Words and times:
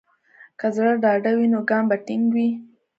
که 0.59 0.67
زړه 0.75 0.93
ډاډه 1.03 1.31
وي، 1.37 1.47
نو 1.53 1.59
ګام 1.69 1.83
به 1.89 1.97
ټینګ 2.05 2.25
وي. 2.33 2.49